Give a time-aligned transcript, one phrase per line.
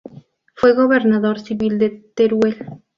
[0.55, 2.57] Fue gobernador civil de Teruel.